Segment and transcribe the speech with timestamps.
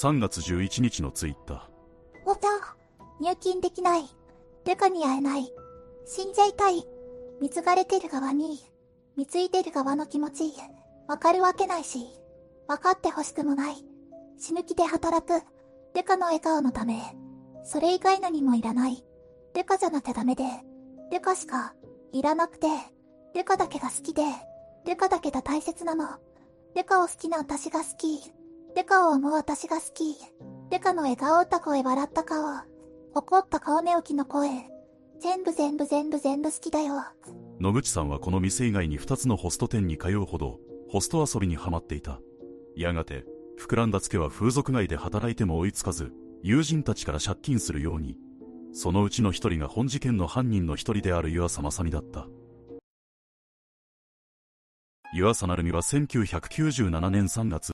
[0.00, 1.60] 3月11日のツイッター。
[2.24, 2.46] おた、
[3.20, 4.04] 入金できない。
[4.64, 5.52] デカに会えない。
[6.06, 6.84] 死んじゃいたい。
[7.40, 8.60] 貢がれてる側に、
[9.16, 10.52] 貢いでる側の気持ち、
[11.08, 12.06] わかるわけないし、
[12.68, 13.74] わかってほしくもない。
[14.38, 15.42] 死ぬ気で働く。
[15.94, 17.02] デカの笑顔のため、
[17.64, 19.04] それ以外何もいらない。
[19.52, 20.44] デカじゃなきゃダメで、
[21.10, 21.74] デカしか、
[22.12, 22.68] いらなくて、
[23.34, 24.22] デカだけが好きで、
[24.84, 26.06] デカだけが大切なの。
[26.76, 28.37] デカを好きな私が好き。
[28.78, 30.14] デカを思う私が好き。
[30.70, 32.44] デカの笑顔った声笑った顔。
[33.12, 34.50] 怒った顔寝起きの声。
[35.20, 36.94] 全部全部全部全部好きだよ。
[37.58, 42.20] 野口さんはこの店以外に2つのホスト店に通うほど、ホスト遊びにはまっていた。
[42.76, 43.24] やがて、
[43.58, 46.12] 膨らんだツケは風俗街で働いても追いつかず、
[46.44, 48.16] 友人たちから借金するように。
[48.72, 52.28] そのうちの一人が本事件の犯人の一人である湯浅正美だった。
[55.14, 57.66] 湯浅成美は1997年3月、